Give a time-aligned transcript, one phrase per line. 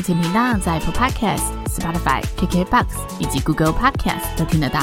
[0.00, 2.86] 目前频道在 Apple Podcast、Spotify、KKBox
[3.18, 4.80] 以及 Google Podcast 都听得到。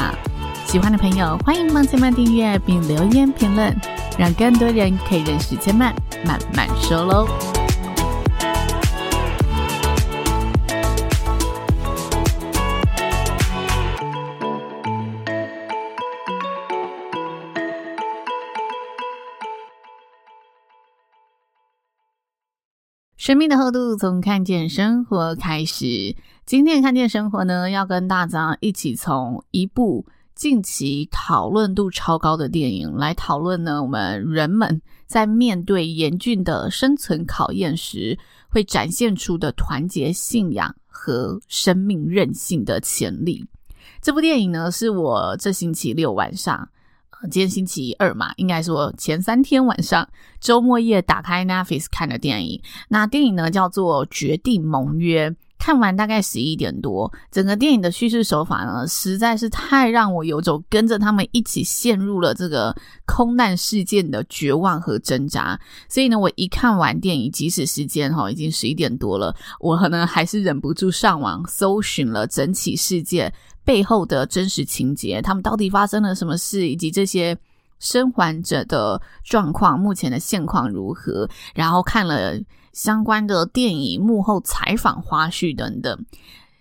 [0.67, 3.76] 喜欢的朋友欢迎帮千曼订阅并留言评论，
[4.16, 5.91] 让更多人可以认识千曼
[6.23, 7.46] 慢慢说喽。
[23.27, 26.15] 生命的厚度从看见生活开始。
[26.46, 43.46] 今天看见生活呢，要跟大家一起从一部近期讨论度超高的电影来讨论呢，我们人们在面对严峻的生存考验时，会展现出的团结、信仰和生命韧性的潜力。
[44.01, 46.70] 这部电影呢，是我这星期六晚上。
[47.23, 50.07] 今天星期二嘛，应该说前三天晚上
[50.40, 52.62] 周末夜打开 Netflix 看的电影。
[52.90, 57.12] 那电影呢叫做《绝地盟约》，看完大概十一点多。
[57.32, 65.59] 整个电影的叙事手法呢，实在是太让我有种跟着他们一起陷入了这个空难事件的绝望和挣扎。
[65.90, 73.34] 所以呢，我一看完电影，即使时间哈已经十一点多了，我可能还是忍不住上网搜寻了整起事件
[73.66, 77.38] 背后的真实情节，他们到底发生了什么事，以及这些
[77.80, 81.30] 生还者的状况，目前的现况如何？
[81.53, 82.40] 然后看了
[82.73, 86.06] 相关的电影幕后采访花絮等等。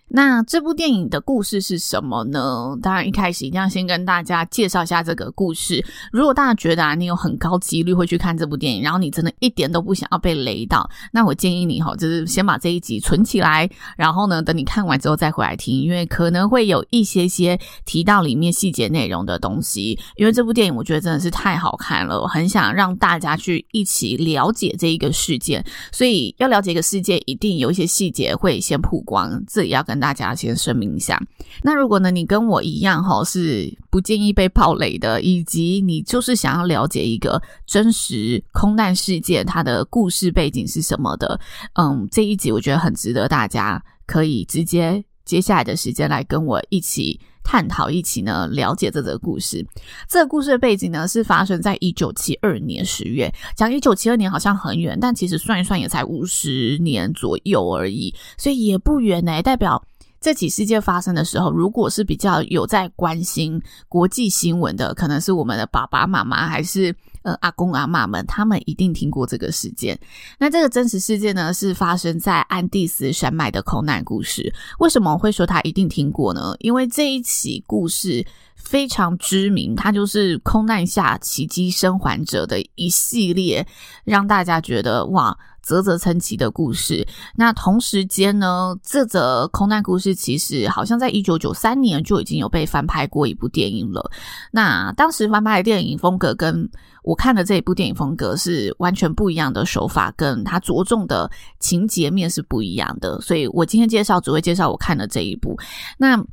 [0.08, 2.76] 那这部电影的故事是什么呢？
[2.80, 5.84] 当然，一开始一定要先跟大家介绍一下这个故事。
[6.12, 19.98] 如果大家觉得啊，你有很高几率会去看这部电影，然后你真的一点都不想要被雷到，那我建议你哈，就是先把这一集存起来，然后呢，等你看完之后再回来听，因为可能会有一些些提到里面细节内容的东西。
[20.16, 25.64] 因为这部电影我觉得真的是太好看了，我很想让大家去一起了解这一个事件。
[25.90, 31.20] 所以要了解一个事件，一定有一些细节会先曝光，这也要跟大家先声明一下。
[31.62, 41.40] 那如果呢，你跟我一样哈，是不建议被爆雷的，以及你就是想要了解一个真实空难事件它的故事背景是什么的，
[41.74, 49.64] 嗯，这一集我觉得很值得大家可以直接接下来的时间来跟我一起探讨，一起呢了解这则故事。
[50.08, 59.80] 这个故事的背景呢是发生在一九七二年十月，讲一九七二年好像很远，但其实算一算也才五十年左右而已，所以也不远呢，代表。
[60.18, 66.92] 这起事件发生的时候，如果是比较有在关心国际新闻的，可能是我们的爸爸妈妈，还是
[67.26, 69.98] 呃阿公阿妈们，他们一定听过这个事件。
[70.38, 74.54] 那这个真实事件呢，是发生在安第斯山脉的空难故事。
[74.78, 76.54] 为什么我会说他一定听过呢？
[76.60, 83.66] 因为这一起故事非常知名，它就是空难下奇迹生还者的一系列，
[84.04, 85.36] 让大家觉得哇。
[85.66, 87.04] 啧啧称奇的故事。
[87.34, 94.08] 那同时间呢，这则空难故事其实好像在一九九三年就已经有被翻拍过一部电影了。
[94.52, 96.70] 那当时翻拍的电影风格跟
[97.02, 101.28] 我看的这一部电影风格是完全不一样的手法，跟它着重的
[101.58, 103.20] 情节面是不一样的。
[103.20, 105.58] 所以我今天介绍只会介绍我看的这一部。
[105.98, 106.24] 那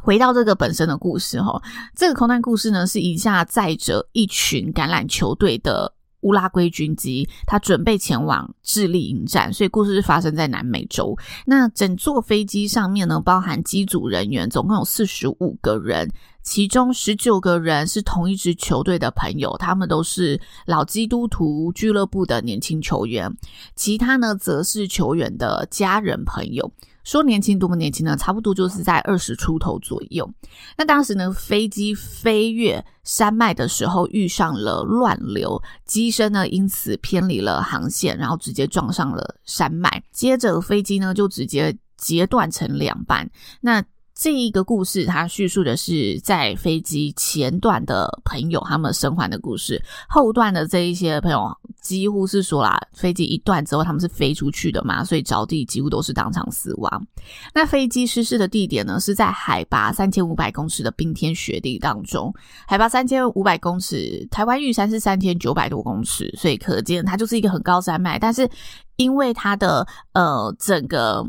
[0.00, 1.60] 回到这个本身的故事哈，
[1.96, 5.92] 这个空难故事呢是一架载着一群橄榄球队的。
[6.22, 11.16] 乌拉圭军机，他准备前往智利迎战，所以故事是发生在南美洲。
[11.46, 16.10] 那整座飞机上面呢，包含机组人员，总共有四十五个人，
[16.42, 23.30] 其中十九个人是同一支球队的朋友，他们都是老基督徒俱乐部的年轻球员，
[23.76, 26.72] 其他呢，则是球员的家人朋友。
[27.04, 28.16] 说年轻多么年轻呢？
[28.16, 30.30] 差不多就是在二十出头左右。
[30.76, 40.02] 那当时呢，飞机飞越山脉的时候遇上了乱流，机身呢因此偏离了航线，然后直接撞上了山脉。
[40.12, 43.28] 接着飞机呢就直接截断成两半。
[43.60, 43.82] 那
[44.22, 57.06] 这一个故事，它叙述的是在飞机前段的朋友他们生还的故事，后段的这一些朋友几乎是说啦，飞机一断之后，他们是飞出去的嘛，所以着地几乎都是当场死亡。
[57.52, 62.32] 那飞机失事的地点呢，是在海拔三千五百公尺的冰天雪地当中。
[62.68, 68.20] 海拔三千五百公尺，台湾玉山是三千九百多公尺，所以可见它就是一个很高山脉。
[68.20, 68.48] 但是
[68.94, 71.26] 因为它的呃整个。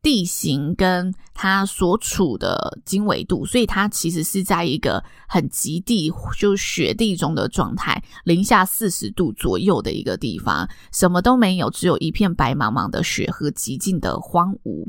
[0.00, 14.86] 地形跟它所处的经纬度，所以它其实是在一个很极地，就雪地中的状态，零下四十度左右的一个地方，什么都没有，只有一片白茫茫的雪和极尽的荒芜。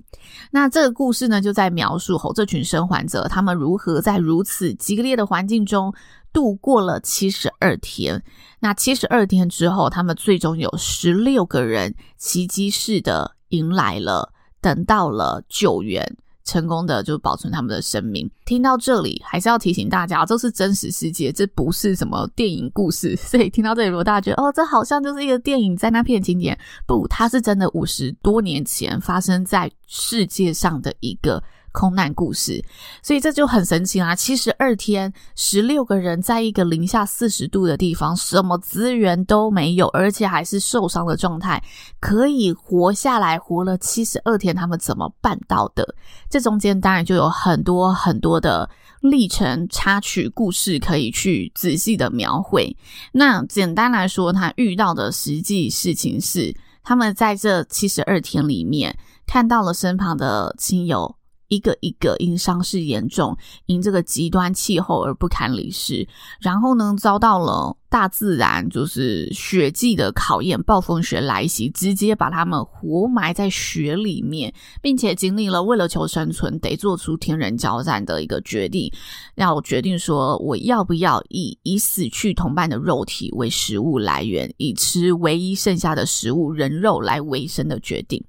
[0.51, 5.93] 那这个故事呢，就在描述后这群生还者他们如何在如此激烈的环境中
[6.31, 8.23] 度过了七十二天。
[8.59, 14.33] 那七十二天之后，他们最终有十六个人奇迹似的迎来了。
[14.61, 16.05] 等到了救援，
[16.43, 18.29] 成功的就保存他们的生命。
[18.45, 23.15] 听到这里，还是要提醒大家，这是真实世界，这不是什么电影故事。
[23.17, 31.41] 所以听到这里，如果大家觉得哦，这好像就是一个电影在那片景点，不，它是真的五十多年前发生在世界上的一个。
[31.71, 32.63] 空难故事，
[33.01, 34.15] 所以这就很神奇啦！
[34.15, 41.63] 七十二天，十六个人在一个零下四十度的地方，什么资源都没有，而且还是受伤的状态，
[41.99, 45.95] 可以活下来，活了七十二天，他们怎么办到的？
[46.29, 48.69] 这中间当然就有很多很多的
[49.01, 52.75] 历程插曲故事可以去仔细的描绘。
[53.11, 61.18] 那简单来说，他遇到的实际事情是，他们在这七十二天里面看到了身旁的亲友。
[61.49, 66.07] 一个一个因伤势严重，因这个极端气候而不堪离世，
[66.39, 78.91] 然后呢，遭到了大自然就是雪季的考验，暴风雪来袭，直接把他们活埋在雪里面，并且经历了为了求生存得做出天人交战的一个决定，
[79.35, 88.23] 要决定说我要不要以以死去同伴的肉体为食物来源，以吃唯一剩下的食物人肉来维生的决定。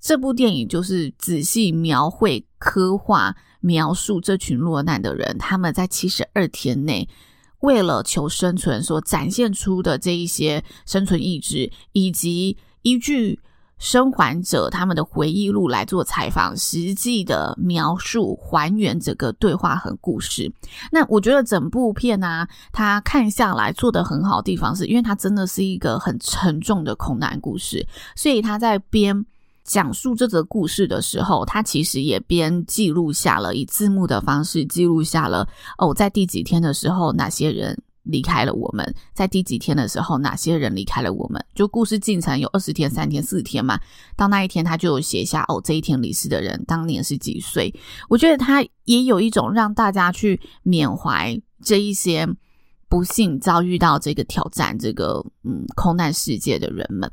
[0.00, 7.08] 这部电影就是仔细描绘、刻画、描述这群落难的人，他们在七十二天内
[7.58, 13.40] 为了求生存所展现出的这一些生存意志，以及依据
[13.78, 20.52] 生还者他们的回忆录来做采访，实际的描述、还原整个对话和故事。
[20.92, 29.26] 那我觉得整部片呢、啊，它看下来做得很好的地方是，因为它真的是一个很沉重的空难故事，所以他在编。
[29.64, 35.48] 讲述这则故事的时候，他其实也边记录下了以字幕的方式记录下了
[35.78, 38.94] 哦，在第几天的时候，哪些人离开了我们？
[39.14, 41.40] 在第几天的时候，哪些人离开了我们？
[41.54, 43.78] 就故事进程有二十天、三天、四天嘛。
[44.16, 47.72] 到那一天，他就写下哦，这一天离世的人当年是几岁？
[48.08, 52.28] 我觉得他也有一种让大家去缅怀这一些
[52.88, 57.08] 不幸遭遇到这个挑战、这个嗯空难世界的人们。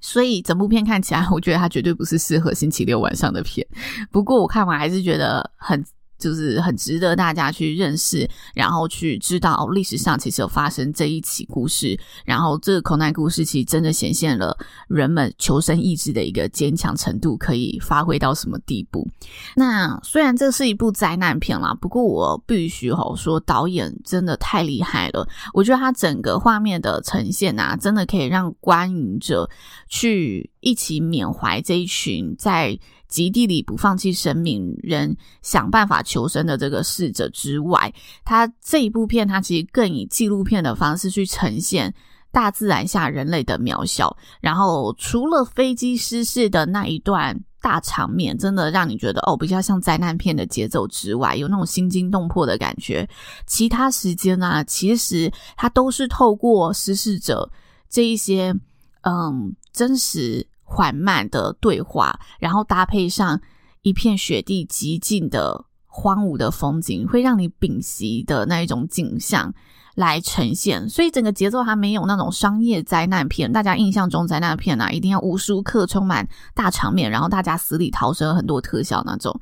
[0.00, 3.66] 所以整部片看起来，我觉得它绝对不是适合星期六晚上的片。
[4.10, 5.84] 不过我看完还是觉得很。
[6.20, 14.56] 就是很值得大家去认识，然后去知道历史上其实有发生这一起故事，然后这个口难故事其实真的显现了
[14.86, 19.08] 人们求生意志的一个坚强程度可以发挥到什么地步。
[19.56, 29.48] 那虽然这是一部灾难片啦，不过我必须吼说导演真的太厉害了，我觉得他整个画面的呈现啊，真的可以让观影者
[29.88, 32.78] 去一起缅怀这一群在。
[33.10, 37.92] 极地里不放弃生命，人想办法求生的这个逝者之外，
[38.24, 41.92] 他这一部片，他其实更以纪录片的方式去呈现
[42.30, 44.16] 大自然下人类的渺小。
[44.40, 53.06] 然后，除了飞机失事的那一段大场面，真的让你觉得哦，比较像灾难片的节奏之外，有那种心惊动魄的感觉。
[53.44, 57.50] 其他时间呢、啊，其实它都是透过失事者
[57.88, 58.54] 这一些
[59.02, 60.46] 嗯真实。
[60.72, 63.40] 缓慢的对话，然后搭配上
[63.82, 69.52] 一片雪地极尽的荒芜的风景，会让你屏息的那一种景象
[69.96, 70.88] 来呈现。
[70.88, 79.40] 所以整个节奏还没有那种商业灾难片，大家印象中灾难片啊，一定要无时无刻充满大场面，然后大家死里逃生，很多特效那种。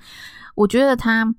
[0.55, 1.35] 我觉得它。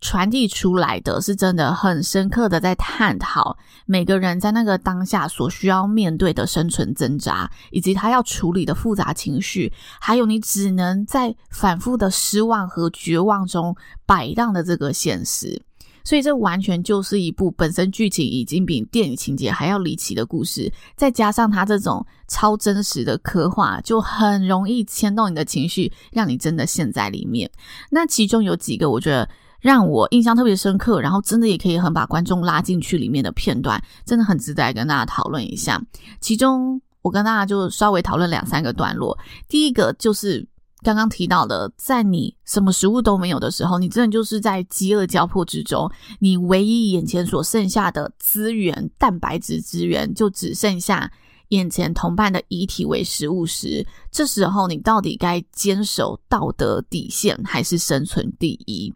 [0.00, 3.54] 传递出来的是真的很深刻的在探讨
[3.84, 13.76] 每个人在那个当下所需要面对的生存挣扎，以及他要处理的复杂情绪，还有你只能在反复的失望和绝望中
[14.06, 15.60] 摆荡的这个现实。
[16.02, 27.50] 所以这完全就是一部本身剧情已经比电影情节还要离奇的故事，再加上他这种超真实的刻画，就很容易牵动你的情绪，让你真的陷在里面。
[27.90, 29.28] 那其中有几个我觉得。
[29.60, 35.80] 让我印象特别深刻，然后真的也可以很把观众拉进去里面的片段，真的很值得跟大家讨论一下。
[36.20, 39.18] 其中我跟大家就稍微讨论两三个段落。
[39.48, 40.46] 第一个就是
[40.82, 45.90] 刚刚提到的，在你什么食物都没有的时候，你真的就是在饥饿交迫之中，
[46.20, 51.10] 你唯一眼前所剩下的资源，蛋白质资源，就只剩下
[51.48, 58.94] 眼前同伴的遗体为食物时，这时候你到底该坚守道德底线，还是生存第一？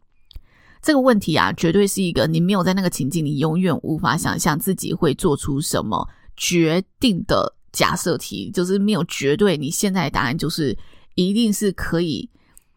[0.84, 9.56] 这个问题啊，绝对是一个你没有在那个情境，你永远无法想象自己会做出什么决定的假设题，就是没有绝对。
[9.56, 10.76] 你现在的答案就是
[11.14, 12.28] 一定是可以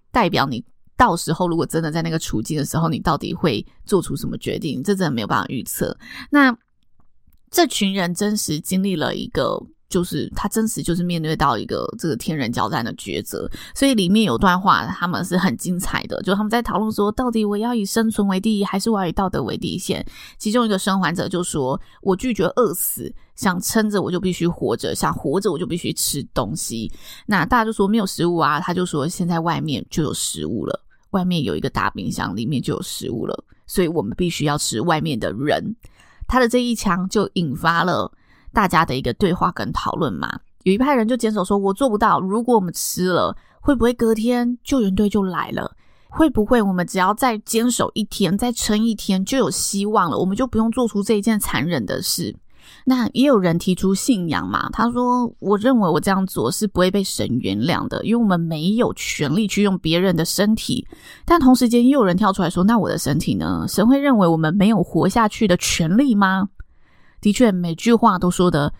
[0.09, 0.63] 代表你
[0.95, 5.97] 到时候如果真的在那个处境的时候，你到底会做出什么决定，这真的没有办法预测。
[6.29, 6.57] 那
[7.51, 9.61] 这群人真实经历了一个。
[9.89, 20.05] 就是他真实就是面对到一个这个天人交战的抉择，所以里面有段话他们是很精彩的，就他们在讨论说，到底我要以生存为第一，还是我要以道德为底线？
[20.37, 26.91] 其中一个生还者就说：“我拒绝饿死，想撑着我就必须活着，想活着我就必须吃东西。”
[27.25, 30.77] 那大家就说没有食物啊，他就说现在外面就有食物了，
[31.11, 35.75] 外面有一个大冰箱，里面就有食物了，所以我们必须要吃外面的人。
[36.27, 38.11] 他的这一枪就引发了。
[38.57, 40.27] 大家的一个对话跟讨论嘛，
[40.63, 42.19] 有一派人就坚守说：“我做不到。
[42.19, 45.71] 如果我们吃了，会不会隔天救援队就来了？
[46.09, 50.17] 会不会我们只要再坚守一天，再撑一天，就有希望了？
[50.17, 52.35] 我们就不用做出这一件残忍的事？”
[52.83, 60.83] 那也有人提出信仰嘛，他说：“我认为我这样做是不会被神原谅的，因为我们没有权利去用别人的身体。
[61.25, 63.67] 但同时间，也有人跳出来说：‘那我的身体呢？
[63.67, 66.49] 神会认为我们没有活下去的权利吗？’”
[67.21, 68.71] 的确，每句话都说的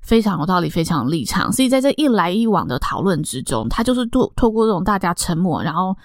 [0.00, 1.52] 非常有道理，非常有立场。
[1.52, 5.96] 所以在这一来一往的讨论之中，他就是透透过这种大家沉默，然后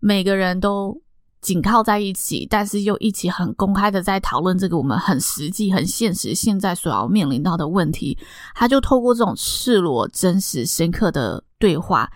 [0.00, 1.00] 每个人都
[1.40, 8.18] 紧靠在一起，但是又一起很公开的在讨论这个我们很实际、很现实现在所要面临到的问题。
[8.54, 12.10] 他就透过这种赤裸、真实、深刻的对话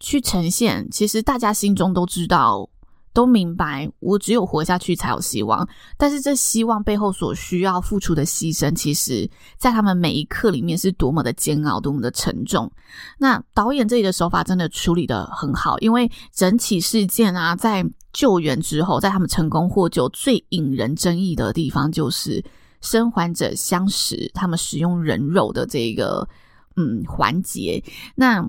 [0.00, 2.68] 去呈现，其实大家心中都知道。
[3.14, 5.66] 都明白，我只有活下去才有希望。
[5.96, 12.70] 但是这希望背后所需要付出的牺牲，其实在他们每一刻里面是多么的煎熬，多么的沉重。
[13.18, 22.44] 那导演这里的手法真的处理得很好，因为整起事件啊，在救援之后，在他们成功获救，最引人争议的地方就是
[22.80, 26.28] 生还者相识，他们使用人肉的这个
[26.76, 27.82] 嗯环节。
[28.16, 28.44] 那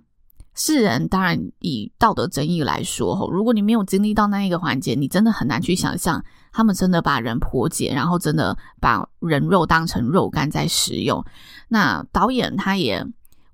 [0.56, 11.22] 世人当然以道德争议来说，如果你没有经历到那一个环节，你真的很难去想象他们真的把人剖解，然后真的把人肉当成肉干在食用。
[11.68, 13.06] 那导演他也，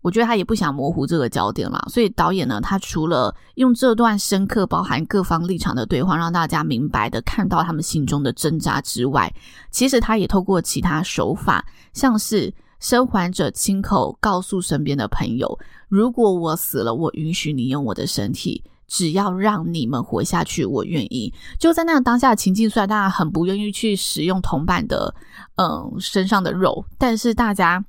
[0.01, 9.33] 我觉得他也不想模糊这个焦点嘛，所以导演呢，他除了用这段深刻、包含各方立场的对话，让大家明白的看到他们心中的挣扎之外，
[9.71, 12.53] 其实他也透过其他手法，像是。
[12.81, 15.57] 生还者亲口告诉身边的朋友
[15.87, 25.15] ：“如果我死了，我允许你用我的身体，只要让你们活下去，我愿意。”就在那样当下的情境，虽然大家很不愿意去使用同伴的
[25.55, 27.85] 嗯身上的肉，但是大家。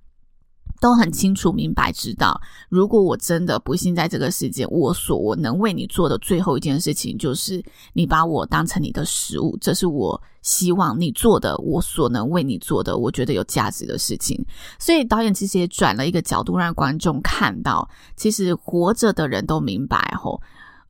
[0.83, 7.63] 都很清楚明白知道，如果我真的不幸在这个世界，我所我能为你做的最后一件事情，就是
[7.93, 9.57] 你把我当成你的食物。
[9.61, 14.45] 这是我希望你做的，我所能为你做的，我觉得有价值的事情。
[14.77, 20.43] 所以导演其实也转了一个角度，让观众看到，其实活着的人都明白吼。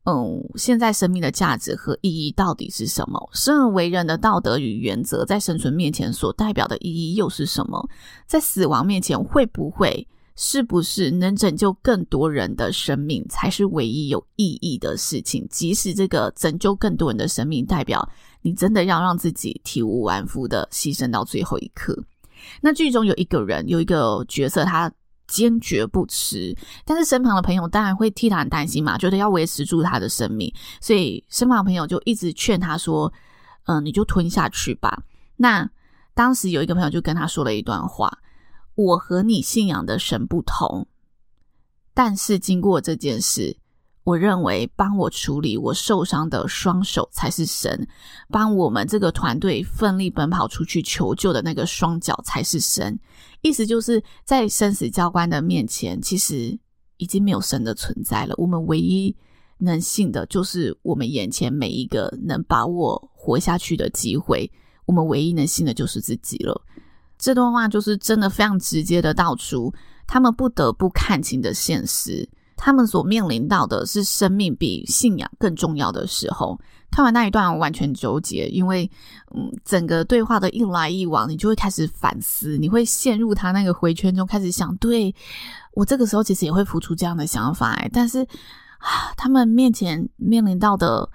[0.05, 3.29] 嗯，现在生命的价值和意义到底是什么？
[3.31, 7.87] 生而为人的道德与原则，在生存面前所代表的意义又是什么？
[8.27, 10.05] 在死亡面前，会不会
[10.35, 15.47] 是不是能拯救更多人的生命，才是唯一有意义的事情？
[15.49, 18.05] 即使这个拯救更多人的生命，代表
[18.41, 21.97] 你真的要让自己体无完肤的牺牲到最后一刻。
[22.59, 24.91] 那剧中有一个人，有一个角色，他。
[25.27, 33.11] 坚决不吃，但是身旁的朋友当然会替他很担心嘛，觉得要维持住他的生命，所以身旁的朋友就一直劝他说
[33.65, 35.03] ：“嗯、你就吞下去吧。”
[35.37, 35.69] 那
[36.13, 38.19] 当时有一个朋友就跟他说了一段话
[38.75, 40.87] ：“我和你信仰的神不同，
[41.93, 43.57] 但是经过这件事。”
[44.03, 47.87] 我认为帮我处理我受伤的双手才是神，
[48.29, 52.99] 帮我们这个团队奋力奔跑出去求救的那个双脚才是神。
[53.41, 56.57] 意思就是在生死教官的面前，其实
[56.97, 58.35] 已经没有神的存在了。
[58.37, 59.15] 我们唯一
[59.59, 64.51] 能信的就是我们眼前每一个能把握活下去的机会。
[64.85, 66.61] 我们唯一能信的就是自己了。
[67.17, 69.73] 这段话就是真的非常直接的道出
[70.05, 72.27] 他们不得不看清的现实。
[72.65, 76.57] 他们所面临到的是生命比信仰更重要的时候。
[76.89, 78.89] 看完那一段，我完全纠结，因为
[79.35, 85.13] 嗯，整个对话的一来一往，你就会开始反思，你会陷入他那个回圈中，开始想，对，
[85.73, 88.21] 我这个时候其实也会浮出这样的想法，哎，但是
[88.77, 91.09] 啊，他们面前面临到的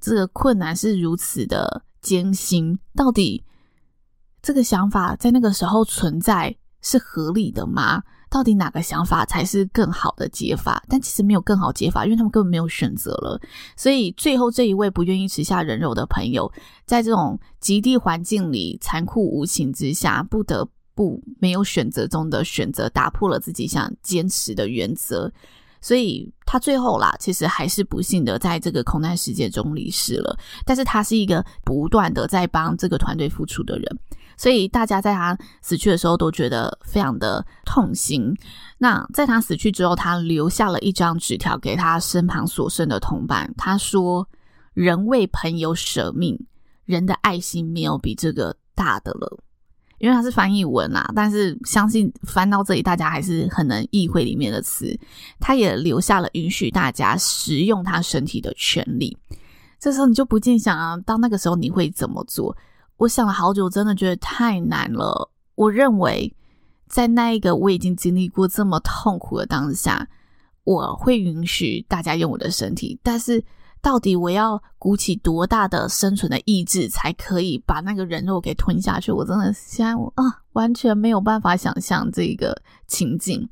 [0.00, 3.44] 这个困难是如此的艰辛，到底
[4.40, 8.02] 这个想法在那个时候存在是合理的吗？
[8.34, 10.82] 到底哪个想法才是更好的解法？
[10.88, 13.40] 但其实没有更好解法，因为他们根本没有选择了。
[13.76, 16.52] 所以最后这一位不愿意吃下人肉的朋友，
[16.84, 25.32] 在这种极地环境里残酷无情之下，不得不没有选择中的选择，打破了自己想坚持的原则。
[25.80, 30.36] 所以他最后啦，其实还是不幸的在这个空难事件中离世了。
[30.64, 33.98] 但是他是一个不断的在帮这个团队付出的人。
[34.36, 38.34] 所以大家在他死去的时候都觉得非常的痛心。
[38.78, 43.52] 那在他死去之后，他留下了一张纸条给他身旁所剩的同伴。
[43.56, 44.28] 他说
[44.74, 46.38] ：“人为朋友舍命，
[46.84, 49.38] 人的爱心没有比这个大的了。”
[49.98, 54.98] 因为他是翻译文啊，但是相信翻到这里，大家还是很能意会里面的词。
[55.40, 59.16] 他也留下了允许大家食用他身体的权利。
[59.78, 62.54] 这时候你就不禁想啊，到那个时候你会怎么做？
[62.96, 65.30] 我想了好久，真的觉得太难了。
[65.56, 66.32] 我认为，
[66.88, 70.06] 在那一个我已经经历过这么痛苦的当下，
[70.62, 72.98] 我会允许大家用我的身体。
[73.02, 73.44] 但是，
[73.80, 79.10] 到底我要鼓起多大的生存的意志，才可以把那个人肉给吞下去？
[79.10, 83.48] 我真的现在啊，完全没有办法想象这个情景。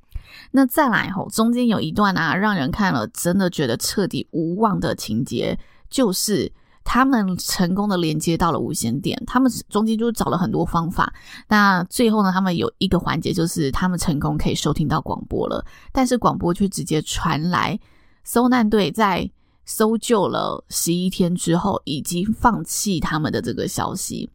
[0.53, 5.59] 那再来吼，中间有一段啊，让人看了真的觉得彻底无望的情节，
[5.91, 6.51] 就是。
[6.85, 11.13] 他们成功的连接到了无线电，他们中间就找了很多方法。
[11.49, 17.79] 那最后呢，他们有一个环节就是他们成功可以收听到广播了，但是广播却直接传来
[18.25, 19.31] 搜难队在
[19.65, 24.29] 搜救了十一天之后已经放弃他们的这个消息。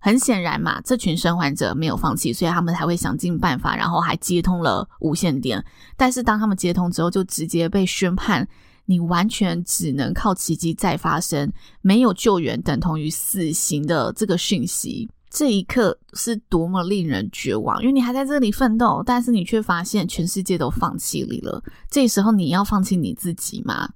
[0.00, 5.62] 很显然嘛，这群生还者没有放弃，所以他们才会想尽办法，然后还接通了无线电。
[5.96, 8.48] 但是当他们接通之后，就直接被宣判。
[8.88, 11.52] 你完全只能靠奇迹再发生，
[11.82, 17.78] 没有救援等同于死刑的这个讯息，这一刻是多么令人绝望！
[17.82, 21.62] 因为你还在这里奋斗，但是你却发现全世界都放弃你了。
[21.90, 23.90] 这时候你要放弃你自己吗？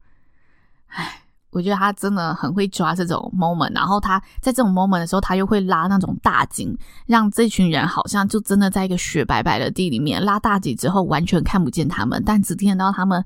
[0.89, 1.19] 唉。
[1.55, 6.75] 我觉得他真的很会抓这种 moment，然后他在这种 moment 的时候，他又会拉那种大景，
[7.05, 13.23] 让这群人好像就真的在一个雪白白的地里面拉大景之后，完全看不见他们，但只听得到他们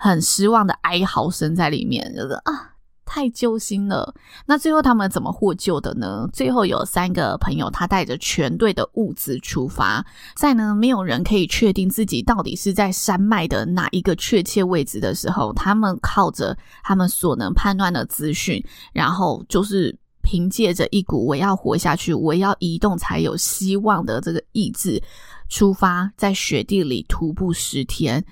[0.00, 2.68] 很失望的哀嚎声在里面，就是啊。
[3.12, 4.14] 太揪心了。
[4.46, 6.28] 那最后他们怎么获救的呢？
[6.32, 25.02] 最后有三个朋友，他带着全队的物资出发，在呢没有人可以确定自己到底是在山脉的哪一个确切位置的时候，他们靠着他们所能判断的资讯，然后就是凭借着一股我要活下去，我要移动才有希望的这个意志，
[25.48, 28.24] 出发，在雪地里徒步十天。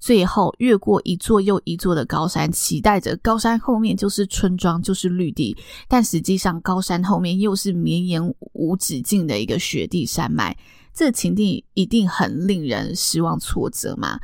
[0.00, 5.56] 最后越过一座又一座的高山，期待着高山后面就是村庄，就是绿地。
[5.88, 10.56] 但实际上，高山后面又是绵延无止境的一个雪地山脉。
[10.94, 14.18] 这情境一定很令人失望挫折嘛？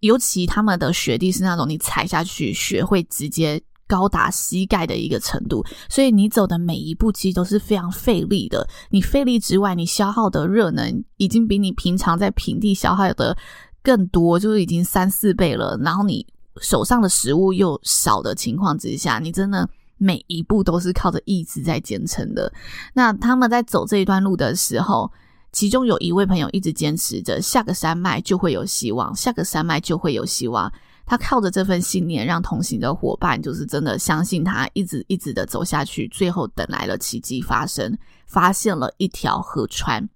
[0.00, 8.66] 尤其他们的雪地是那种你踩下去，雪会直接高达膝盖的一个程度，所以你走的每一步其实都是非常费力的。
[8.90, 13.36] 你费力之外，你消耗的热能已经比你平常在平地消耗的。
[13.82, 16.26] 更多就是已经三四倍了，然后你
[16.60, 22.52] 手上的食物又少的情况之下，你真的每一步都是靠着意志在坚撑的。
[22.94, 25.10] 那他们在走这一段路的时候，
[25.52, 30.72] 其中有一位朋友一直坚持着，下个山脉就会有希望，下个山脉就会有希望。
[31.06, 40.08] 他靠着这份信念，让同行的伙伴就是真的相信他，一直一直的走下去，最后等来了奇迹发生，发现了一条河川。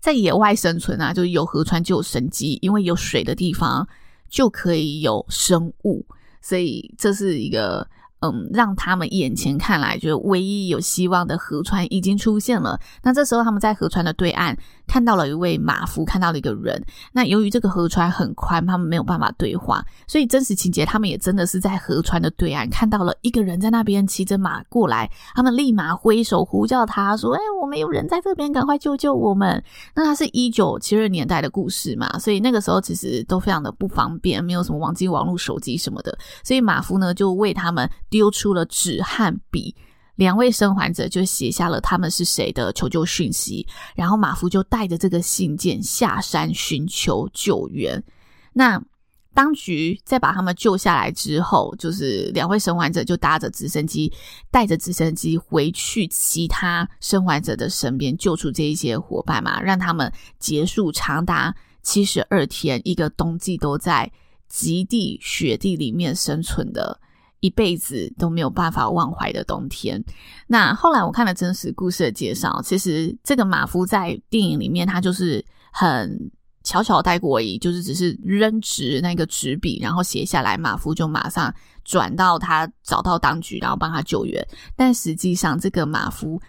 [0.00, 3.86] 在野外生存啊，就是有河川就有生机，因为有水的地方
[4.28, 6.04] 就可以有生物，
[6.40, 7.86] 所以这是一个。
[8.20, 12.76] 嗯，让他们眼前看来就唯一有希望的河川已经出现了。
[13.00, 14.58] 那这时候他们在河川的对岸
[14.88, 16.84] 看到了一位马夫，看到了一个人。
[17.12, 25.08] 那由于这个河川很宽，他们没有办法对话，所以真实情节他们也真的是在河川的对岸看到了一个人在那边骑着马过来。
[25.34, 29.62] 他们立马挥手呼叫他说：“哎，我们有人在这边，赶快救救我们！”
[29.94, 37.88] 那他是一九七二年代的故事嘛，所以那个时候其实都非常的不方便，没有什么网际网络、手机什么的，所以马夫呢就为他们。
[38.10, 39.76] 丢出了纸和笔，
[40.18, 48.02] 两位生还者就写下了他们是谁的求救讯息，然后马夫就带着这个信件下山寻求救援。
[48.52, 48.82] 那
[49.32, 54.12] 当局在把他们救下来之后，就是两位生还者就搭着直升机，
[54.50, 61.54] 带着直升机回去其他生还者的身边，救出这一些伙伴嘛，让他们结束长达
[61.84, 64.10] 七十二天一个冬季都在
[64.48, 67.00] 极地雪地里面生存的。
[67.40, 70.02] 一辈子都没有办法忘怀的冬天。
[70.46, 76.30] 那后来我看了真实故事的介绍，其实这个马夫在电影里面他就是很
[76.64, 84.46] 悄悄带过而已，就是只是扔直那个纸笔，然后写下来，马夫就马上转到他找到当局，然后帮他救援。
[84.76, 86.40] 但实际上，这个马夫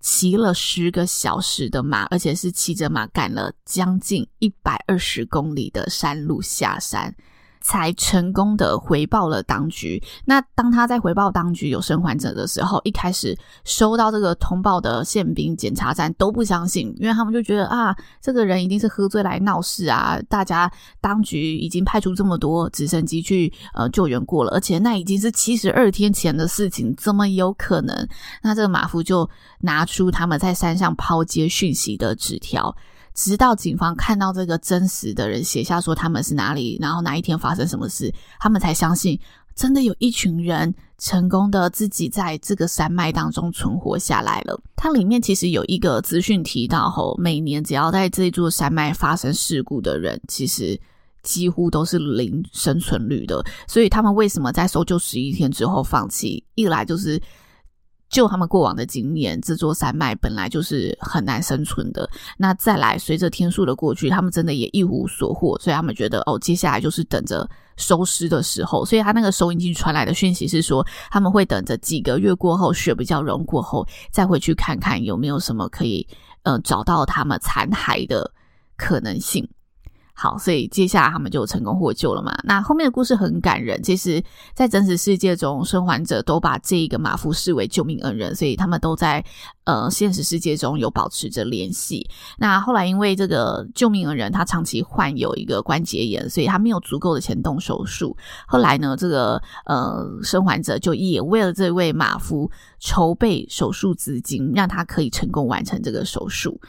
[0.00, 7.14] 骑了十个小时的马，而且是骑着马赶了将近一百二十公里的山路下山。
[7.60, 10.02] 才成功的回报了当局。
[10.24, 20.18] 那当他在回报当局有生还者的时候，一开始收到这个通报的宪兵、检查站都不相信，因为他们就觉得啊，这个人一定是喝醉来闹事啊。
[20.28, 28.08] 大家当局已经派出这么多直升机去呃救援过了，而且那已经是七十二天前的事情，怎么有可能？
[28.42, 29.28] 那这个马夫就
[29.60, 32.74] 拿出他们在山上抛接讯息的纸条。
[33.18, 39.18] 直到警方看到这个真实的人写下说他们是哪里，然后哪一天发生什么事，他们才相信
[39.56, 44.56] 真的有一群人成功的自己在这个山脉当中存活下来了。
[44.76, 50.80] 它里面其实有一个资讯提到，后每年只要在这座山脉发生事故的人，其实
[51.24, 53.44] 几乎都是零生存率的。
[53.66, 56.44] 所以他们为什么在搜救十一天之后放弃？
[56.54, 57.20] 一来就是。
[58.08, 62.08] 就他们过往的经验，这座山脉本来就是很难生存的。
[62.36, 68.84] 那再来，随着天数的过去，他们真的也一无所获，所以他们觉得哦，接下来就是等着收尸的时候。
[68.84, 76.06] 所以他那个收音机传来的讯息是说，他们会等着几个月过后，雪比较融过后，再回去看看有没有什么可以
[76.44, 78.30] 呃找到他们残骸的
[78.76, 79.46] 可能性。
[80.20, 82.36] 好，所以接下来他们就成功获救了嘛。
[82.42, 83.80] 那后面的故事很感人。
[83.80, 84.20] 其实，
[84.52, 89.24] 在真实世界中，生还者都把这一个马夫视为救命恩人，所以他们都在
[89.62, 92.04] 呃现实世界中有保持着联系。
[92.36, 98.16] 那后来因为这个救命恩人他长期患有一个关节炎，所以他没有足够的钱动手术。
[98.48, 102.50] 后来呢，这个呃生还者就也为了这位马夫
[102.80, 106.60] 筹备手术资金，让他可以成功完成这个手术。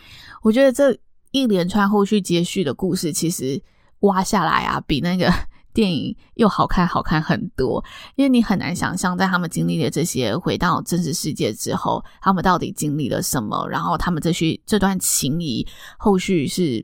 [0.43, 0.95] 我觉得这。
[1.31, 3.61] 一连串后续接续的故事，其实
[4.01, 5.31] 挖下来啊，比那个
[5.71, 7.83] 电影又好看好看很多。
[8.15, 13.67] 因为你很难想象，在他们经历了这些，回到真实世界之后，他们到底经历了什么？
[13.69, 16.83] 然后他们这些这段情谊，后续是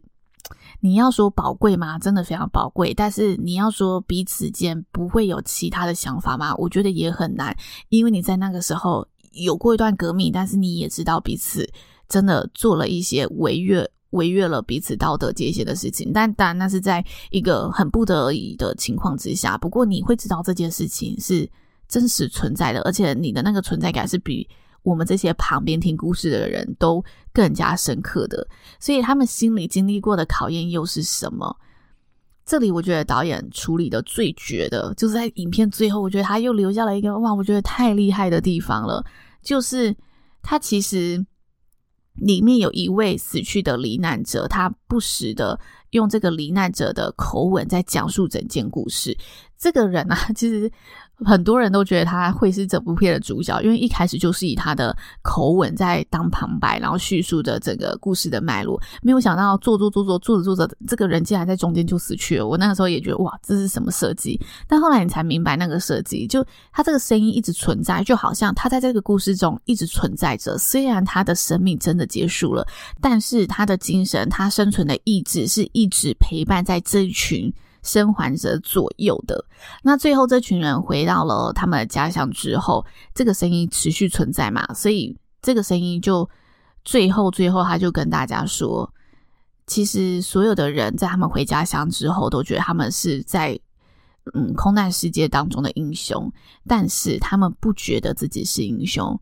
[0.81, 1.97] 你要说宝贵吗？
[1.97, 2.93] 真的非常宝贵。
[2.93, 6.53] 但是你要说彼此间不会有其他的想法吗？
[6.57, 7.57] 我觉得也很难，
[7.89, 11.67] 因为你在那个时候有过一段革命，但是你也知道彼此
[12.07, 13.89] 真的做了一些违约。
[14.15, 19.57] 违越了彼此道德界限的事情，但当然那是在一个很不得已的情况之下。
[19.57, 21.47] 不过你会知道这件事情是
[21.87, 24.49] 真实存在的，而且你的那个存在感是比
[24.81, 28.47] 我们这些旁边听故事的人都更加深刻的。
[28.79, 31.55] 所以他们心里经历过的考验又是什么？
[32.45, 39.03] 这里我觉得导演处理的最绝的，就是在影片最后，我觉得他又留下了一个哇，我觉得太厉害的地方了，
[39.43, 39.95] 就是
[40.41, 41.25] 他其实。
[42.15, 45.59] 里面有一位死去的罹难者，他不时的
[45.91, 49.17] 用这个罹难者的口吻在讲述整件故事。
[49.57, 50.71] 这个人啊，其实。
[51.23, 58.81] 很多人都觉得他会是这部片的主角，因为一开始就是以他的口吻在当旁白，然后叙述着整个故事的脉络。
[59.01, 62.47] 没有想到做做做做做着做着，这个人竟然在中间就死去了。
[62.47, 64.39] 我那个时候也觉得哇，这是什么设计？
[64.67, 70.57] 但后来你才明白，那个设计就他这个声音一直存在，就好像他在这个故事中一直存在着。
[70.57, 72.67] 虽然他的生命真的结束了，
[72.99, 77.53] 但是他的精神，他生存的意志是一直陪伴在这一群。
[77.85, 79.45] 生还者左右的。
[79.81, 84.67] 那最后，这群人回到了他们的家乡之后，这个声音持续存在嘛？
[84.73, 86.29] 所以这个声音就
[86.83, 88.91] 最后最后，他就跟大家说，
[89.67, 93.57] 其实所有的人在他们回家乡之后，都觉得他们是在
[94.33, 96.31] 嗯空难世界当中的英雄，
[96.67, 99.17] 但是他们不觉得自己是英雄，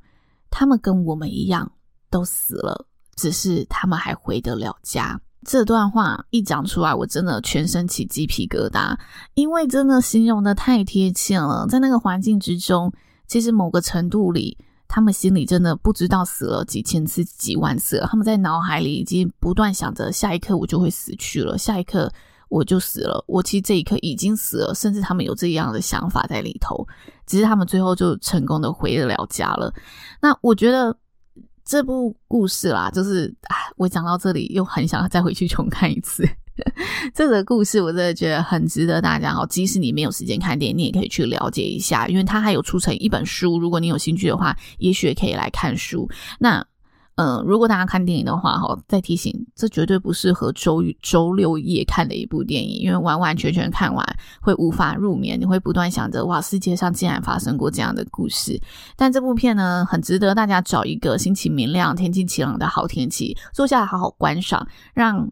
[0.50, 1.70] 他们跟我们一样
[2.10, 5.20] 都死了，只是他们还回得了家。
[5.44, 8.98] 这段话一讲出来，我真的全身起鸡皮疙瘩，
[9.36, 11.68] 因为真的形容的太贴切了。
[11.68, 12.92] 在那个环境之中，
[13.28, 18.00] 其实某个程度里，他们心里真的不知道死了几千次、几万次。
[18.10, 22.12] 他们在脑海里已经不断想着：下一刻我就会死去了，下一刻
[22.50, 23.24] 我就死了。
[23.28, 26.88] 我其实这一刻已经死了，甚至他们有这样的想法在里头。
[27.28, 29.74] 只是他们最后就成功的回得了家了。
[30.22, 30.98] 那我觉得。
[31.74, 36.24] 这部故事啦，就是啊，我讲到这里又很想再回去重看一次，
[37.16, 43.58] 这个故事我真的觉得很值得大家哦，即使你没有时间看电影，你也可以去了解一下，因为它还有出成一本书。
[43.58, 46.08] 如果你有兴趣的话，也许也可以来看书。
[46.38, 46.64] 那。
[47.16, 54.04] 嗯，如果大家看电影的话，哈，再提醒，这绝对不适合周周六夜看的一部电影，因为完完全全看完
[54.42, 58.60] 会无法入眠，你会不断想着，哇，世界上竟然发生过这样的故事。
[58.96, 65.30] 但这部片呢，很值得大家找一个心情明亮、天气晴朗的好天气，坐下来好好观赏，让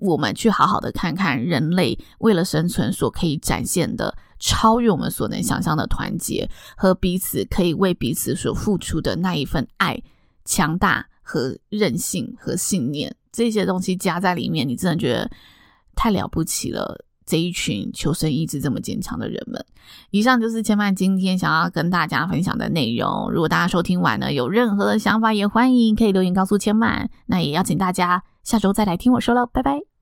[0.00, 10.02] 我们去好好的看看人类为了生存所可以展现的超越我们所能想象的团结和彼此可以为彼此所付出的那一份爱，
[10.44, 11.06] 强大。
[11.30, 15.30] 和韧性和信念这些东西加在里面，你真的觉得
[15.94, 17.04] 太了不起了！
[17.24, 19.64] 这一群求生意志这么坚强的人们。
[20.10, 23.30] 以上就是千曼今天想要跟大家分享的内容。
[23.30, 27.08] 如果大家收听完了有任何的想法，也欢迎可以留言告诉千曼。
[27.26, 29.90] 那也邀请大家下周再来听我说喽，拜拜。